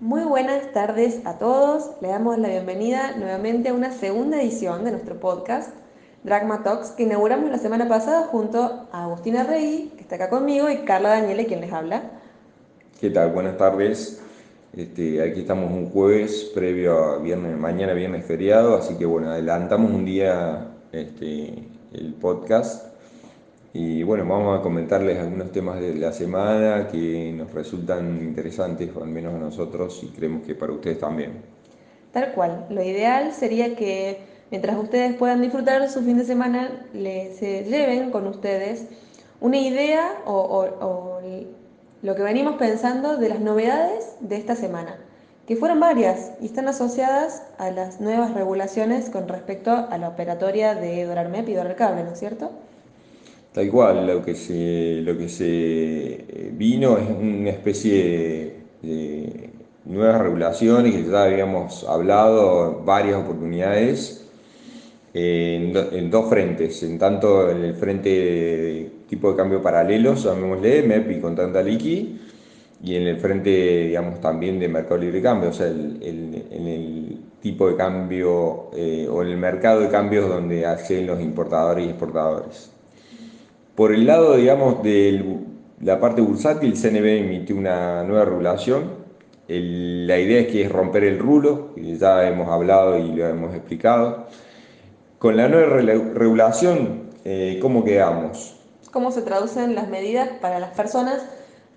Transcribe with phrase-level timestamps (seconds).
[0.00, 1.92] Muy buenas tardes a todos.
[2.02, 5.70] Le damos la bienvenida nuevamente a una segunda edición de nuestro podcast
[6.22, 10.68] Dragma Talks que inauguramos la semana pasada junto a Agustina Rey, que está acá conmigo,
[10.68, 12.02] y Carla Daniele, quien les habla.
[13.00, 13.32] ¿Qué tal?
[13.32, 14.20] Buenas tardes.
[14.74, 19.90] Este, aquí estamos un jueves previo a viernes, mañana viernes feriado, así que bueno, adelantamos
[19.90, 21.54] un día este,
[21.94, 22.85] el podcast
[23.78, 29.08] y bueno, vamos a comentarles algunos temas de la semana que nos resultan interesantes, al
[29.08, 31.42] menos a nosotros, y creemos que para ustedes también.
[32.10, 32.64] Tal cual.
[32.70, 34.20] Lo ideal sería que
[34.50, 38.86] mientras ustedes puedan disfrutar su fin de semana, les, se lleven con ustedes
[39.42, 41.20] una idea o,
[42.00, 44.96] lo que venimos pensando de las novedades de esta semana,
[45.46, 50.74] que fueron varias y están asociadas a las nuevas regulaciones con respecto a la operatoria
[50.74, 52.52] de DolarMEP y Cable, ¿no es cierto?
[53.56, 59.50] Tal cual, lo que se, lo que se eh, vino es una especie de,
[59.86, 64.28] nuevas regulaciones que ya habíamos hablado en varias oportunidades
[65.14, 70.82] en, en, dos frentes, en tanto en el frente de tipo de cambio paralelos, llamémosle
[70.82, 72.20] MEP y con tanta liqui,
[72.82, 77.20] y en el frente, digamos, también de mercado libre de cambio, o sea, en el
[77.40, 81.88] tipo de cambio eh, o en el mercado de cambios donde hacen los importadores y
[81.88, 82.75] exportadores.
[83.76, 85.38] Por el lado, digamos, de
[85.82, 89.04] la parte bursátil, el CNB emitió una nueva regulación.
[89.48, 93.54] la idea es que es romper el rulo, que ya hemos hablado y lo hemos
[93.54, 94.28] explicado.
[95.18, 95.76] Con la nueva
[96.14, 98.56] regulación, eh, ¿cómo quedamos?
[98.92, 101.26] ¿Cómo se traducen las medidas para las personas?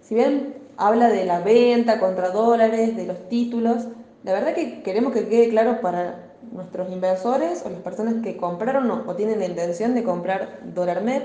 [0.01, 3.89] Si bien habla de la venta contra dólares, de los títulos,
[4.23, 8.89] la verdad que queremos que quede claro para nuestros inversores o las personas que compraron
[8.89, 11.23] o, tienen la intención de comprar dólar MEP,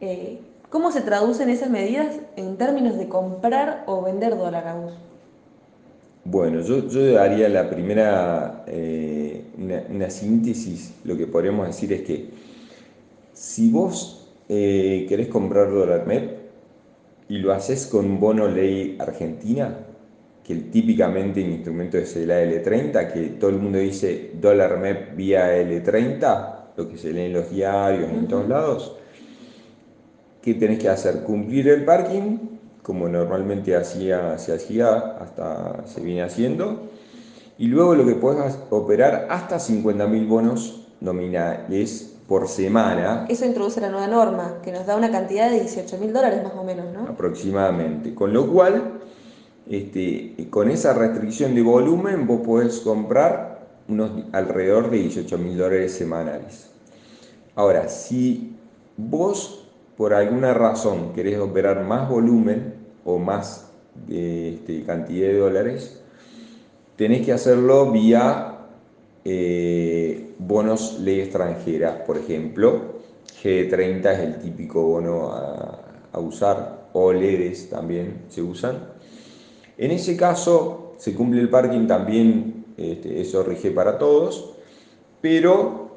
[0.00, 0.38] eh,
[0.70, 4.92] ¿Cómo se traducen esas medidas en términos de comprar o vender dólar a vos?
[6.24, 12.28] Bueno, yo, yo haría la primera, eh, una, síntesis, lo que podríamos decir es que
[13.32, 16.36] si vos eh, querés comprar dólar MEP
[17.30, 19.74] y lo haces con bono ley argentina,
[20.44, 25.56] que típicamente el instrumento es el AL30, que todo el mundo dice dólar MEP vía
[25.62, 28.97] L30, lo que se lee en los diarios, en todos lados,
[30.48, 31.24] ¿Qué tenés que hacer?
[31.24, 32.38] Cumplir el parking,
[32.82, 36.88] como normalmente hacía, se hacía, hasta se viene haciendo.
[37.58, 43.26] Y luego lo que puedes operar hasta 50.000 bonos nominales por semana.
[43.28, 46.64] Eso introduce la nueva norma, que nos da una cantidad de 18.000 dólares más o
[46.64, 47.02] menos, ¿no?
[47.02, 48.14] Aproximadamente.
[48.14, 49.00] Con lo cual,
[49.68, 56.70] este, con esa restricción de volumen, vos podés comprar unos alrededor de 18.000 dólares semanales.
[57.54, 58.56] Ahora, si
[58.96, 59.67] vos
[59.98, 63.68] por alguna razón querés operar más volumen o más
[64.08, 66.00] este, cantidad de dólares,
[66.94, 68.58] tenés que hacerlo vía
[69.24, 72.96] eh, bonos ley extranjera, por ejemplo.
[73.42, 78.78] G30 es el típico bono a, usar, o LEDs también se usan.
[79.76, 84.54] En ese caso, se cumple el parking también, este, eso rige para todos,
[85.20, 85.88] pero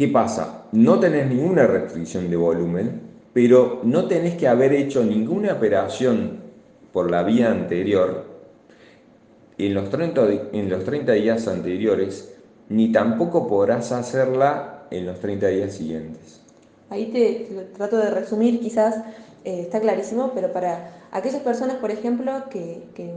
[0.00, 0.64] ¿Qué pasa?
[0.72, 2.99] No tenés ninguna restricción de volumen,
[3.32, 6.40] pero no tenés que haber hecho ninguna operación
[6.92, 8.24] por la vía anterior
[9.58, 12.32] en los 30, en los 30 días anteriores,
[12.68, 16.40] ni tampoco podrás hacerla en los 30 días siguientes.
[16.88, 18.96] Ahí te, trato de resumir, quizás
[19.44, 23.12] eh, está clarísimo, pero para aquellas personas, por ejemplo, que, que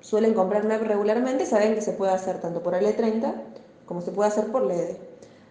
[0.00, 3.32] suelen comprar MEP regularmente, saben que se puede hacer tanto por L30
[3.88, 4.96] como se puede hacer por LED.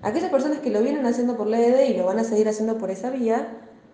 [0.03, 2.91] Aquellas personas que lo vienen haciendo por LED y lo van a seguir haciendo por
[2.91, 3.47] esa vía,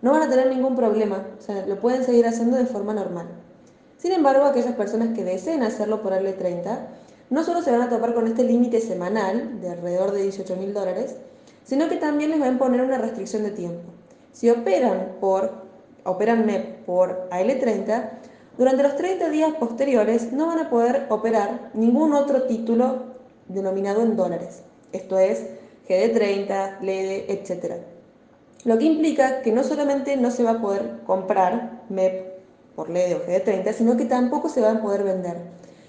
[0.04, 3.26] no van a tener ningún problema, o sea, lo pueden seguir haciendo de forma normal.
[3.96, 6.78] Sin embargo, aquellas personas que deseen hacerlo por L30,
[7.30, 10.74] no solo se van a topar con este límite semanal de alrededor de 18 mil
[10.74, 11.16] dólares,
[11.64, 13.80] sino que también les va a imponer una restricción de tiempo.
[14.30, 15.64] Si operan por
[16.04, 18.10] operan MEP por AL30,
[18.58, 23.04] durante los 30 días posteriores no van a poder operar ningún otro título
[23.48, 24.64] denominado en dólares.
[24.92, 25.46] Esto es
[25.88, 27.93] GD30, LED, etc.
[28.64, 32.34] Lo que implica que no solamente no se va a poder comprar MEP
[32.74, 35.36] por LED o GD30, sino que tampoco se van a poder vender.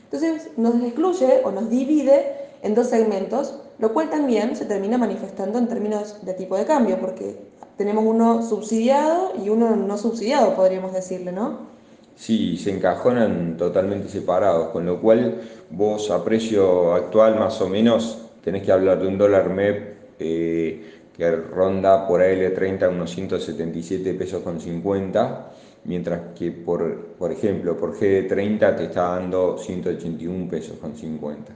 [0.04, 5.57] Entonces nos excluye o nos divide en dos segmentos, lo cual también se termina manifestando
[5.57, 7.38] en términos de tipo de cambio, porque
[7.77, 11.75] tenemos uno subsidiado y uno no subsidiado, podríamos decirle, ¿no?
[12.16, 18.19] Sí, se encajonan totalmente separados, con lo cual vos a precio actual más o menos
[18.44, 24.44] tenés que hablar de un dólar MEP eh, que ronda por AL30 unos 177 pesos
[24.44, 25.52] con 50
[25.86, 31.54] mientras que por, por ejemplo por GD30 te está dando 181 pesos con 50.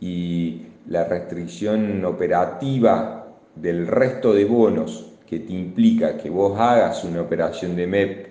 [0.00, 7.22] Y la restricción operativa del resto de bonos que te implica que vos hagas una
[7.22, 8.26] operación de MEP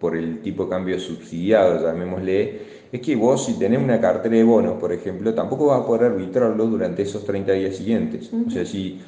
[0.00, 4.44] por el tipo de cambio subsidiado, llamémosle, es que vos si tenés una cartera de
[4.44, 8.30] bonos, por ejemplo, tampoco vas a poder arbitrarlo durante esos 30 días siguientes.
[8.46, 9.00] O sea, si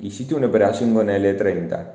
[0.00, 1.86] hiciste una operación con L30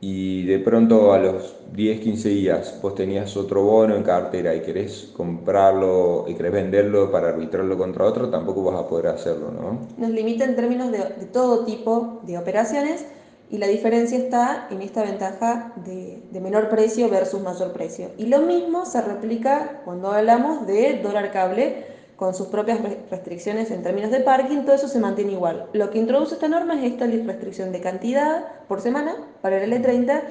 [0.00, 4.60] y de pronto a los 10, 15 días vos tenías otro bono en cartera y
[4.60, 9.86] querés comprarlo y querés venderlo para arbitrarlo contra otro, tampoco vas a poder hacerlo, ¿no?
[9.96, 10.98] Nos limita en términos de,
[11.32, 13.06] todo tipo de operaciones
[13.48, 18.08] y la diferencia está en esta ventaja de, de, menor precio versus mayor precio.
[18.18, 22.78] Y lo mismo se replica cuando hablamos de dólar cable con sus propias
[23.10, 25.66] restricciones en términos de parking, todo eso se mantiene igual.
[25.72, 30.22] Lo que introduce esta norma es esta restricción de cantidad por semana para el L30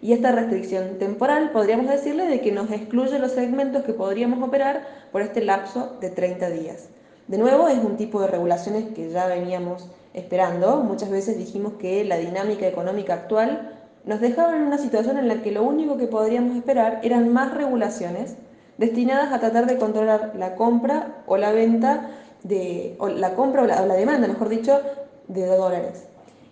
[0.00, 4.86] y esta restricción temporal, podríamos decirle, de que nos excluye los segmentos que podríamos operar
[5.10, 6.88] por este lapso de 30 días.
[7.26, 10.82] De nuevo, es un tipo de regulaciones que ya veníamos esperando.
[10.82, 15.42] Muchas veces dijimos que la dinámica económica actual nos dejaba en una situación en la
[15.42, 18.36] que lo único que podríamos esperar eran más regulaciones
[18.78, 22.10] destinadas a tratar de controlar la compra o la venta
[22.44, 24.80] de, o la compra o la, demanda, mejor dicho,
[25.26, 26.04] de dólares.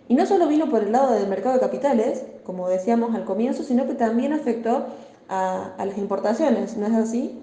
[0.09, 3.63] Y no solo vino por el lado del mercado de capitales, como decíamos al comienzo,
[3.63, 4.85] sino que también afectó
[5.27, 7.41] a, las importaciones, ¿no es así?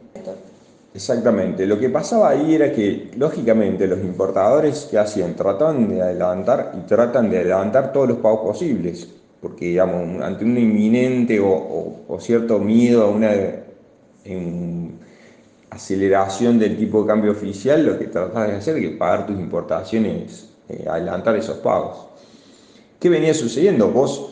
[0.95, 1.67] Exactamente.
[1.67, 6.87] Lo que pasaba ahí era que, lógicamente, los importadores que hacían trataban de adelantar y
[6.87, 9.09] tratan de adelantar todos los pagos posibles,
[9.43, 13.33] porque, digamos, ante un inminente o, cierto miedo a una
[15.71, 20.51] aceleración del tipo de cambio oficial, lo que tratas de hacer es pagar tus importaciones,
[20.69, 22.07] eh, adelantar esos pagos.
[23.01, 23.91] ¿Qué venía sucediendo?
[23.91, 24.31] Vos,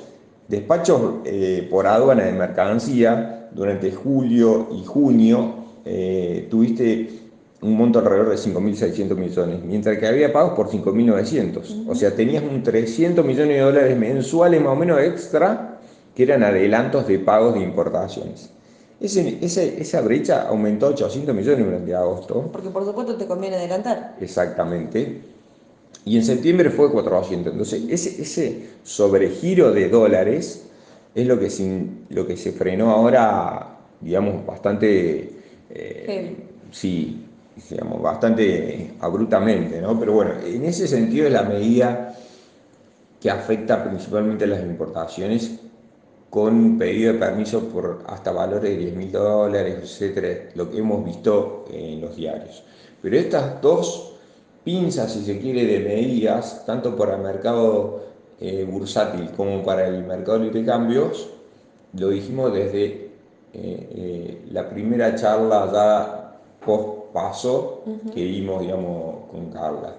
[0.48, 5.54] despachos eh, por aduana de mercancía, durante julio y junio,
[5.84, 7.10] eh, tuviste
[7.60, 11.88] un monto alrededor de 5.600 millones, mientras que había pagos por 5.900.
[11.88, 15.80] O sea, tenías un 300 millones de dólares mensuales más o menos extra
[16.14, 18.50] que eran adelantos de pagos de importaciones.
[19.02, 19.38] Ese,
[19.80, 22.48] esa brecha aumentó 800 millones durante agosto.
[22.52, 24.16] Porque por supuesto te conviene adelantar.
[24.20, 25.22] Exactamente.
[26.04, 27.52] Y en septiembre fue 400.
[27.52, 30.64] Entonces, ese, ese sobregiro de dólares
[31.14, 35.42] es lo que, sin, lo que se frenó ahora, digamos, bastante
[35.74, 36.36] eh,
[36.70, 37.24] sí,
[37.70, 39.98] digamos, bastante abruptamente, ¿no?
[39.98, 42.14] Pero bueno, en ese sentido es la medida
[43.20, 45.60] que afecta principalmente a las importaciones
[46.32, 51.04] con pedido de permiso por hasta valores de 10 mil dólares, etcétera, lo que hemos
[51.04, 52.64] visto en los diarios.
[53.02, 54.14] Pero estas dos
[54.64, 58.04] pinzas, si se quiere, de medidas, tanto para el mercado
[58.40, 61.28] eh, bursátil como para el mercado de cambios,
[61.98, 63.10] lo dijimos desde eh,
[63.52, 67.82] eh, la primera charla ya post paso
[68.14, 69.96] que vimos, digamos, con Carla.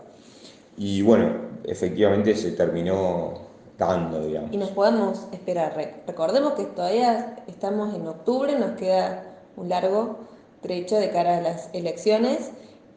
[0.77, 1.29] Y bueno,
[1.63, 3.42] efectivamente se terminó
[4.51, 5.75] Y nos podemos esperar.
[6.07, 9.23] Recordemos que todavía estamos en octubre, nos queda
[9.55, 10.17] un largo
[10.61, 12.51] trecho de cara a las elecciones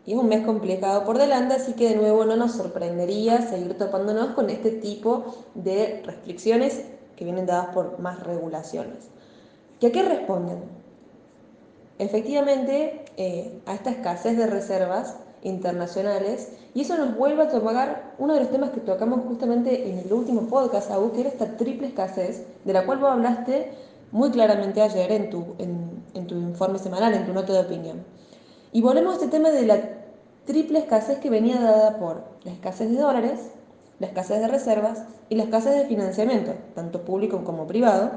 [0.07, 3.77] y es un mes complicado por delante, así que de nuevo no nos sorprendería seguir
[3.77, 6.85] topándonos con este tipo de restricciones
[7.17, 9.09] que vienen dadas por más regulaciones.
[9.81, 10.63] ¿Y a qué responden?
[11.99, 18.35] Efectivamente, eh, a esta escasez de reservas internacionales, y eso nos vuelve a tomar uno
[18.35, 21.87] de los temas que tocamos justamente en el último podcast, Abu, que era esta triple
[21.87, 23.71] escasez, de la cual vos hablaste
[24.11, 28.05] muy claramente ayer en tu, en, tu informe semanal, en tu nota de opinión.
[28.73, 29.81] Y volvemos a este tema de la
[30.45, 33.41] triple escasez que venía dada por la escasez de dólares,
[34.01, 38.11] la escasez de reservas y la escasez de financiamiento, tanto público como privado,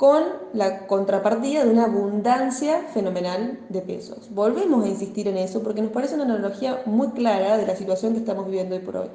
[0.00, 0.22] con
[0.54, 4.30] la contrapartida de una abundancia fenomenal de pesos.
[4.30, 8.14] Volvemos a insistir en eso porque nos parece una analogía muy clara de la situación
[8.14, 9.08] que estamos viviendo hoy por hoy.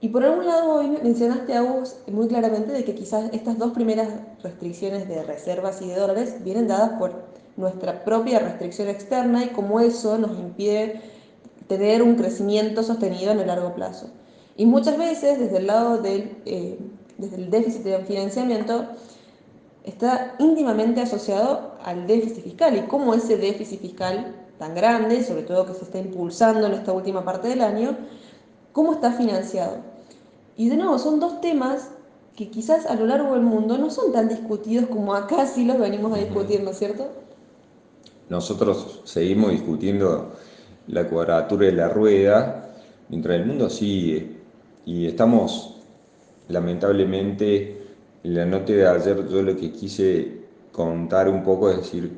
[0.00, 3.72] Y por algún lado hoy mencionaste a vos muy claramente de que quizás estas dos
[3.72, 4.08] primeras
[4.42, 7.12] restricciones de reservas y de dólares vienen dadas por
[7.58, 11.02] nuestra propia restricción externa y cómo eso nos impide
[11.68, 14.06] tener un crecimiento sostenido en el largo plazo.
[14.56, 16.78] Y muchas veces desde el lado del, eh,
[17.18, 18.86] desde el déficit de financiamiento
[19.84, 25.66] está íntimamente asociado al déficit fiscal y cómo ese déficit fiscal tan grande, sobre todo
[25.66, 27.96] que se está impulsando en esta última parte del año,
[28.72, 29.78] cómo está financiado.
[30.56, 31.90] Y de nuevo, son dos temas
[32.36, 35.78] que quizás a lo largo del mundo no son tan discutidos como acá sí los
[35.78, 37.08] venimos a discutir, ¿no es cierto?
[38.28, 40.32] Nosotros seguimos discutiendo
[40.86, 42.70] la cuadratura de la rueda,
[43.08, 44.38] mientras el mundo sigue.
[44.86, 45.76] Y estamos
[46.48, 47.81] lamentablemente
[48.24, 52.10] en la nota de ayer yo lo que quise contar un poco, es decir,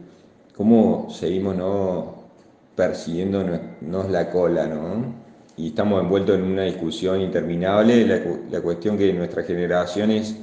[0.57, 2.15] cómo seguimos ¿no?
[2.77, 5.25] persiguiéndonos la cola, ¿no?
[5.57, 8.21] Y estamos envueltos en una discusión interminable, la,
[8.51, 10.37] la cuestión que nuestras generaciones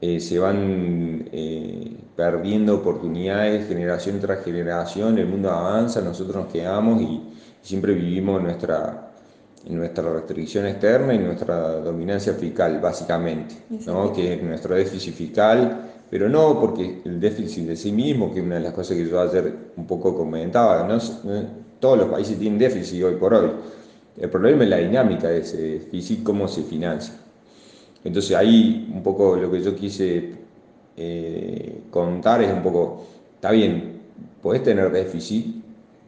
[0.00, 7.00] eh, se van eh, perdiendo oportunidades generación tras generación, el mundo avanza, nosotros nos quedamos
[7.02, 7.22] y,
[7.62, 9.05] siempre vivimos nuestra,
[9.74, 13.54] nuestra restricción externa y nuestra dominancia fiscal, básicamente,
[13.86, 14.12] ¿no?
[14.12, 18.46] que es nuestro déficit fiscal, pero no porque el déficit de sí mismo, que es
[18.46, 20.98] una de las cosas que yo ayer un poco comentaba, ¿no?
[21.80, 23.50] todos los países tienen déficit hoy por hoy.
[24.16, 27.14] El problema es la dinámica de ese déficit, cómo se financia.
[28.04, 30.30] Entonces ahí un poco lo que yo quise
[30.96, 33.04] eh, contar es un poco,
[33.34, 34.00] está bien,
[34.40, 35.56] podés tener déficit,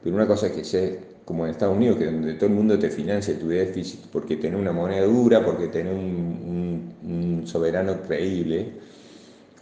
[0.03, 0.91] pero una cosa es que sea
[1.29, 4.59] como en Estados Unidos, que donde todo el mundo te financia tu déficit porque tenés
[4.59, 8.73] una moneda dura, porque tenés un, soberano creíble,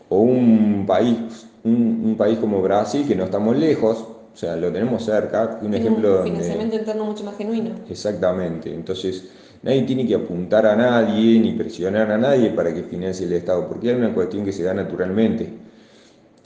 [0.08, 1.16] o un país,
[1.64, 3.98] un, país como Brasil, que no estamos lejos,
[4.32, 6.20] o sea, lo tenemos cerca, un ejemplo...
[6.20, 7.70] Un financiamiento interno mucho más genuino.
[7.90, 9.24] Exactamente, entonces
[9.62, 13.66] Nadie tiene que apuntar a nadie ni presionar a nadie para que financie el Estado,
[13.66, 15.48] porque hay una cuestión que se da naturalmente.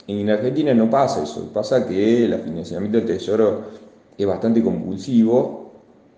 [0.07, 3.65] En Argentina no pasa eso, pasa que el financiamiento del Tesoro
[4.17, 5.71] es bastante compulsivo,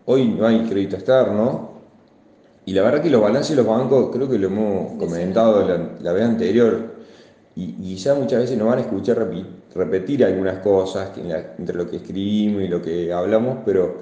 [0.05, 1.71] hoy no hay crédito externo,
[2.65, 5.67] y la verdad que los balances de los bancos, creo que lo hemos comentado
[5.99, 6.93] la, vez anterior,
[7.55, 9.29] y, ya muchas veces nos van a escuchar
[9.75, 11.11] repetir, algunas cosas
[11.57, 13.95] entre lo que escribimos y lo que hablamos, pero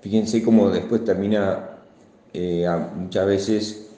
[0.00, 1.72] fíjense cómo después termina
[2.32, 2.66] eh,
[2.96, 3.90] muchas veces,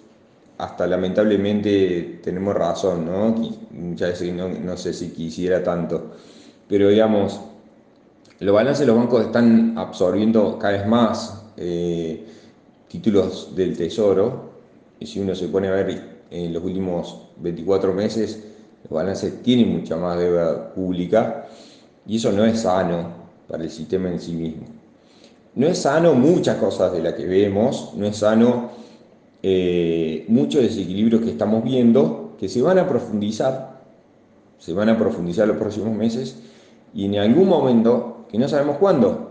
[0.58, 3.34] hasta lamentablemente tenemos razón, ¿no?
[3.70, 6.12] Muchas veces no, sé si quisiera tanto,
[6.68, 7.40] pero digamos,
[8.40, 12.24] los balances de los bancos están absorbiendo cada vez más eh,
[12.88, 14.50] títulos del tesoro,
[14.98, 18.44] y si uno se pone a ver en los últimos 24 meses,
[18.82, 21.46] los balances tienen mucha más deuda pública,
[22.06, 24.64] y eso no es sano para el sistema en sí mismo.
[25.54, 28.70] No es sano muchas cosas de las que vemos, no es sano
[29.42, 33.80] eh, muchos desequilibrios que estamos viendo, que se van a profundizar,
[34.58, 36.36] se van a profundizar los próximos meses,
[36.94, 39.30] y en algún momento, que no sabemos cuándo,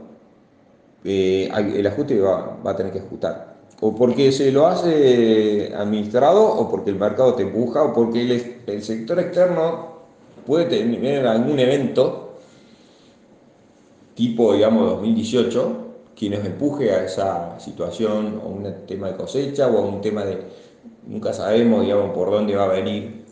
[1.03, 3.53] eh, el ajuste va, a tener que ajustar.
[3.79, 8.61] O porque se lo hace administrado, o porque el mercado te empuja, o porque el,
[8.67, 9.93] el sector externo
[10.45, 12.35] puede tener algún evento,
[14.15, 15.77] tipo, digamos, 2018,
[16.15, 20.39] que nos empuje a esa situación, o un tema de cosecha, o un tema de
[21.05, 23.22] nunca sabemos, digamos, por dónde va a venir.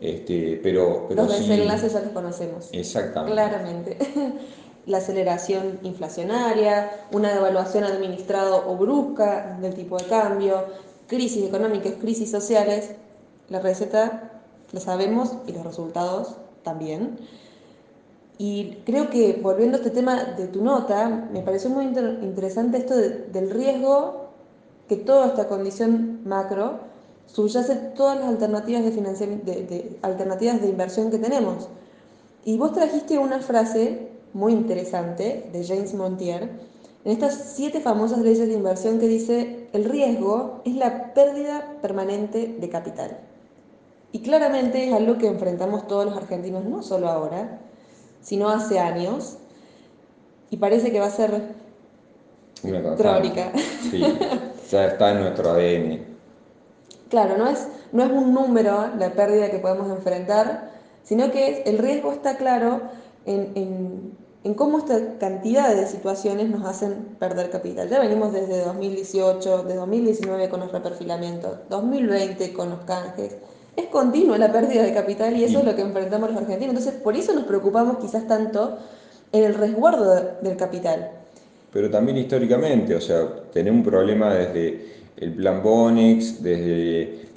[0.00, 2.68] Este, pero, pero los desenlaces ya los conocemos.
[2.72, 3.32] Exactamente.
[3.32, 3.98] Claramente.
[4.86, 10.64] La aceleración inflacionaria, una devaluación administrada o brusca del tipo de cambio,
[11.06, 12.92] crisis económicas, crisis sociales.
[13.50, 14.40] La receta
[14.72, 17.18] la sabemos y los resultados también.
[18.38, 22.96] Y creo que volviendo a este tema de tu nota, me pareció muy interesante esto
[22.96, 24.28] del riesgo
[24.88, 26.78] que toda esta condición macro
[27.32, 31.68] subyace todas las alternativas de, financiamiento, de, alternativas de inversión que tenemos.
[32.44, 36.50] Y vos trajiste una frase muy interesante de James Montier
[37.04, 42.56] en estas siete famosas leyes de inversión que dice, el riesgo es la pérdida permanente
[42.58, 43.18] de capital.
[44.12, 47.60] Y claramente es algo que enfrentamos todos los argentinos, no solo ahora,
[48.20, 49.38] sino hace años,
[50.50, 51.54] y parece que va a ser
[52.96, 53.52] crónica.
[53.90, 54.02] Sí,
[54.70, 56.17] ya está en nuestro ADN.
[57.10, 60.70] Claro, no es, no es un número la pérdida que podemos enfrentar,
[61.02, 62.82] sino que el riesgo está claro
[63.24, 64.12] en,
[64.44, 67.88] en cómo esta cantidad de situaciones nos hacen perder capital.
[67.88, 73.36] Ya venimos desde 2018, de 2019 con los reperfilamientos, 2020 con los canjes,
[73.76, 76.76] es continua la pérdida de capital y eso es lo que enfrentamos los argentinos.
[76.76, 78.78] Entonces, por eso nos preocupamos quizás tanto
[79.32, 81.10] en el resguardo del capital.
[81.72, 87.28] Pero también históricamente, o sea, tenemos un problema desde el plan Bonex, desde,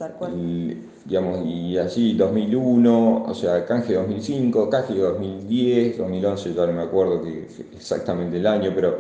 [1.05, 7.21] digamos, y así 2001, o sea, canje 2005, canje 2010, 2011, ya no me acuerdo
[7.21, 8.99] que exactamente el año, pero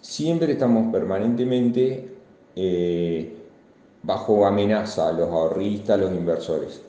[0.00, 2.08] siempre estamos permanentemente...
[2.54, 3.38] Eh,
[4.02, 6.82] bajo amenaza a los ahorristas, a los inversores.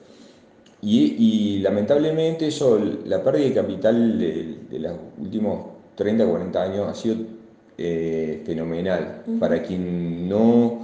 [0.81, 7.15] Y, lamentablemente eso, la pérdida de capital de, los últimos 30, 40 años ha sido
[7.77, 9.23] eh, fenomenal.
[9.39, 10.81] Para quien no,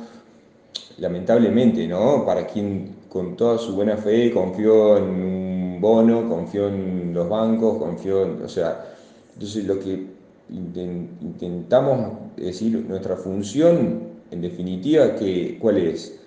[0.99, 2.25] lamentablemente, ¿no?
[2.25, 7.77] Para quien con toda su buena fe confió en un bono, confió en los bancos,
[7.77, 8.85] confió en, o sea,
[9.33, 10.05] entonces lo que
[10.49, 15.15] intentamos decir, nuestra función en definitiva,
[15.59, 16.19] ¿cuál es?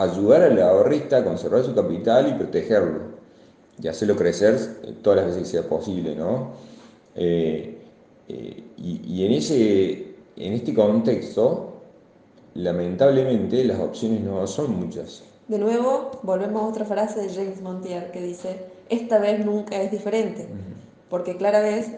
[0.00, 3.20] ayudar al ahorrista a conservar su capital y protegerlo.
[3.82, 4.58] y hacerlo crecer
[5.02, 6.52] todas las veces que sea posible, ¿no?
[7.14, 7.78] Eh,
[8.28, 11.69] eh, y, en, ese, en este contexto,
[12.54, 15.22] lamentablemente las opciones no son muchas.
[15.48, 19.90] De nuevo, volvemos a otra frase de James Montier que dice, esta vez nunca es
[19.90, 20.48] diferente,
[21.08, 21.90] porque clara vez,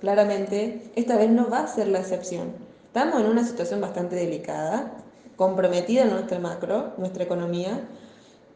[0.00, 2.52] claramente esta vez no va a ser la excepción.
[2.86, 4.92] Estamos en una situación bastante delicada,
[5.36, 7.86] comprometida en nuestra macro, nuestra economía,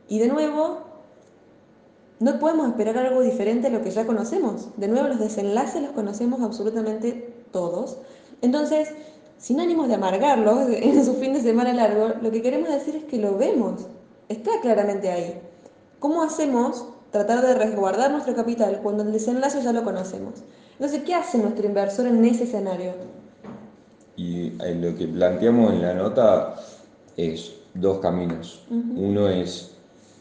[0.09, 0.79] y de nuevo,
[2.21, 4.69] no podemos esperar algo diferente a lo que ya conocemos.
[4.77, 7.99] De nuevo, los desenlaces los conocemos absolutamente todos.
[8.43, 8.93] Entonces,
[9.41, 13.05] sin ánimos de amargarlos en su fin de semana largo, lo que queremos decir es
[13.05, 13.87] que lo vemos.
[14.29, 15.41] Está claramente ahí.
[15.99, 20.35] ¿Cómo hacemos tratar de resguardar nuestro capital cuando el desenlace ya lo conocemos?
[20.75, 22.93] Entonces, ¿qué hace nuestro inversor en ese escenario?
[24.17, 26.55] Y eh, lo que planteamos en la nota
[27.17, 28.65] es dos caminos.
[28.71, 29.73] Uno es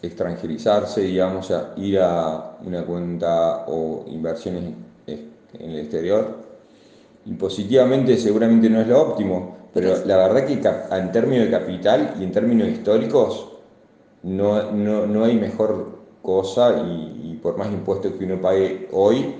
[0.01, 4.73] extranjerizarse, digamos, a ir a una cuenta o inversiones
[5.07, 6.48] en el exterior.
[7.29, 10.53] Y positivamente seguramente no es lo óptimo, pero la verdad que
[10.95, 13.50] en términos de capital y en términos históricos
[14.24, 19.36] no, no, hay mejor cosa y, y, por más impuestos que uno pague hoy,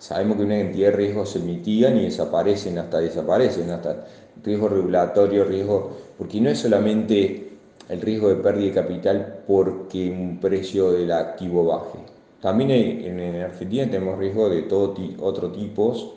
[0.00, 4.08] sabemos que una cantidad de riesgos se mitigan y desaparecen, hasta desaparecen, hasta
[4.42, 7.52] riesgo regulatorio, riesgo, porque no es solamente
[7.90, 11.98] el riesgo de pérdida de capital porque un precio del activo baje.
[12.40, 16.14] También en, Argentina tenemos riesgo de todo otro tipos,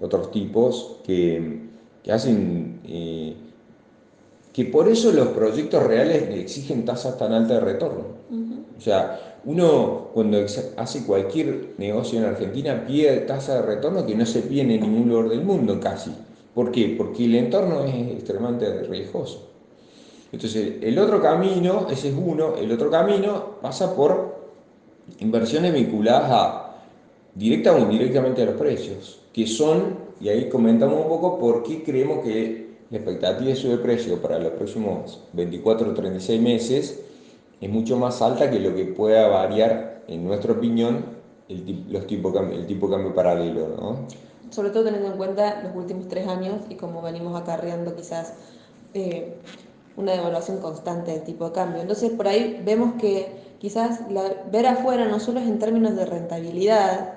[0.00, 1.66] otros tipos que,
[2.10, 3.34] hacen eh,
[4.52, 8.16] que por eso los proyectos reales exigen tasas tan altas de retorno.
[8.76, 10.38] O sea, uno cuando
[10.76, 15.08] hace cualquier negocio en Argentina pide tasa de retorno que no se pide en ningún
[15.08, 16.10] lugar del mundo casi.
[16.54, 16.94] ¿Por qué?
[16.96, 19.50] Porque el entorno es extremadamente riesgoso.
[20.32, 24.36] Entonces, el otro camino, ese es uno, el otro camino pasa por
[25.20, 26.65] inversiones vinculadas a
[27.36, 31.84] directa o indirectamente a los precios, que son, y ahí comentamos un poco por qué
[31.84, 37.00] creemos que la expectativa de sube precio para los próximos 24 o 36 meses
[37.60, 41.04] es mucho más alta que lo que pueda variar, en nuestra opinión,
[41.48, 43.68] el, los tipo, el tipo de cambio paralelo.
[43.76, 43.96] ¿no?
[44.50, 48.34] Sobre todo teniendo en cuenta los últimos tres años y como venimos acarreando quizás
[48.94, 49.34] eh,
[49.96, 51.82] una devaluación constante del tipo de cambio.
[51.82, 54.00] Entonces por ahí vemos que quizás
[54.52, 57.15] ver afuera no solo es en términos de rentabilidad,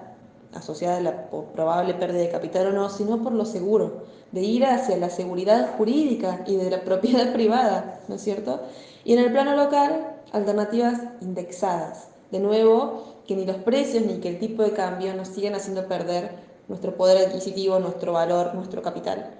[0.53, 4.65] asociada a la probable pérdida de capital o no, sino por lo seguro, de ir
[4.65, 8.61] hacia la seguridad jurídica y de la propiedad privada, ¿no es cierto?
[9.03, 12.09] Y en el plano local, alternativas indexadas.
[12.31, 15.87] De nuevo, que ni los precios ni que el tipo de cambio nos sigan haciendo
[15.87, 16.31] perder
[16.67, 19.31] nuestro poder adquisitivo, nuestro valor, nuestro capital.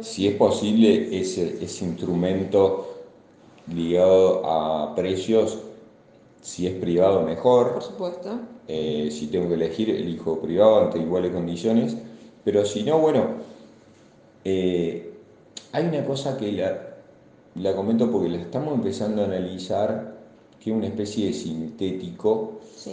[0.00, 2.96] Si es posible, ese, ese instrumento
[3.72, 5.58] ligado a precios,
[6.40, 7.74] si es privado, mejor.
[7.74, 8.40] Por supuesto.
[8.66, 11.96] Eh, si tengo que elegir, elijo privado ante iguales condiciones.
[12.44, 13.26] Pero si no, bueno,
[14.44, 15.12] eh,
[15.72, 16.96] hay una cosa que la,
[17.56, 20.16] la comento porque la estamos empezando a analizar,
[20.58, 22.60] que es una especie de sintético.
[22.74, 22.92] Sí.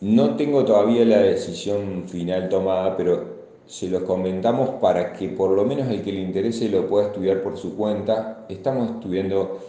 [0.00, 5.64] No tengo todavía la decisión final tomada, pero se los comentamos para que por lo
[5.64, 8.46] menos el que le interese lo pueda estudiar por su cuenta.
[8.48, 9.60] Estamos estudiando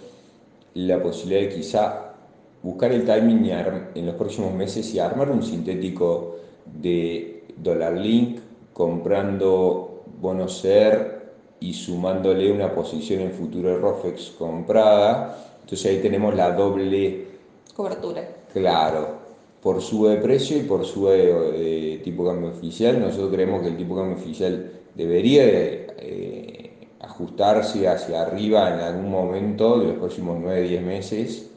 [0.73, 2.02] la posibilidad de quizá
[2.63, 3.51] buscar el timing
[3.93, 8.39] en los próximos meses y armar un sintético de dólar link
[8.73, 11.23] comprando bonos SER
[11.59, 15.37] y sumándole una posición en futuro de ROFEX comprada.
[15.61, 17.27] Entonces ahí tenemos la doble
[17.75, 18.27] cobertura.
[18.51, 19.07] Claro,
[19.61, 22.99] por su de precio y por su de, tipo cambio oficial.
[22.99, 29.79] Nosotros creemos que el tipo cambio oficial debería eh, ajustarse hacia arriba en algún momento
[29.79, 31.52] de los próximos 9-10 meses.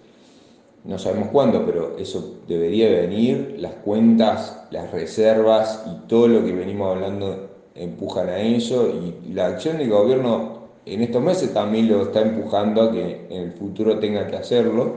[0.87, 3.57] No sabemos cuándo, pero eso debería venir.
[3.59, 9.47] Las cuentas, las reservas y todo lo que venimos hablando empujan a eso y la
[9.47, 13.99] acción del gobierno en estos meses también lo está empujando a que en el futuro
[13.99, 14.95] tenga que hacerlo.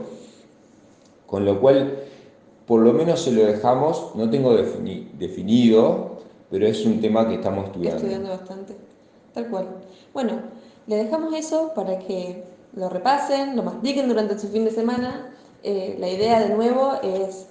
[1.26, 1.98] Con lo cual
[2.66, 7.66] por lo menos se lo dejamos, no tengo definido, pero es un tema que estamos
[7.66, 7.96] estudiando.
[7.96, 8.76] Estudiando bastante,
[9.34, 9.66] tal cual.
[10.14, 10.34] Bueno,
[10.86, 15.29] le dejamos eso para que lo repasen, lo mastiquen durante su fin de semana.
[15.62, 17.46] Eh, la idea de nuevo es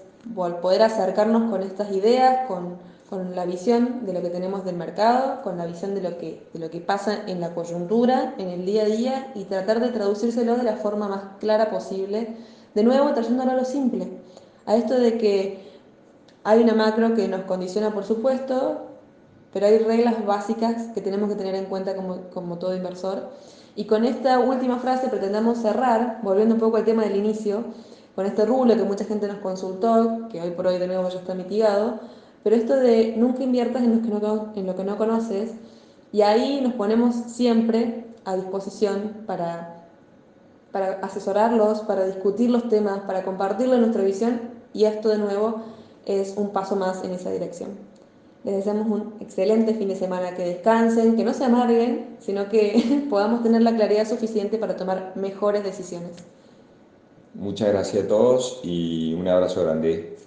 [0.62, 2.90] poder acercarnos con estas ideas, con,
[3.34, 7.24] la visión de lo que tenemos del mercado, con la visión de lo, que, pasa
[7.26, 11.08] en la coyuntura, en el día a día, y tratar de traducírselo de la forma
[11.08, 12.38] más clara posible,
[12.76, 14.08] de nuevo trayéndolo a lo simple
[14.70, 15.60] a esto de que
[16.44, 18.86] hay una macro que nos condiciona, por supuesto,
[19.52, 23.32] pero hay reglas básicas que tenemos que tener en cuenta como, todo inversor.
[23.76, 27.64] Y con esta última frase pretendemos cerrar, volviendo un poco al tema del inicio,
[28.20, 31.20] con este rulo que mucha gente nos consultó, que hoy por hoy de nuevo ya
[31.20, 32.02] está mitigado,
[32.44, 35.52] pero esto de nunca inviertas en lo que no, conoces,
[36.12, 39.86] y ahí nos ponemos siempre a disposición para,
[40.74, 44.42] para asesorarlos, para discutir los temas, para compartirle nuestra visión,
[44.74, 45.62] y esto de nuevo
[46.06, 47.70] es un paso más en esa dirección.
[48.44, 53.08] Les deseamos un excelente fin de semana, que descansen, que no se amarguen, sino que
[53.10, 56.18] podamos tener la claridad suficiente para tomar mejores decisiones.
[57.34, 60.18] Muchas gracias a todos y un abrazo grande.